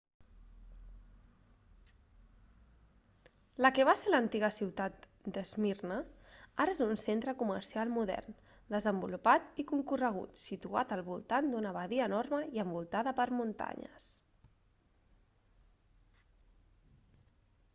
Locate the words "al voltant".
10.97-11.51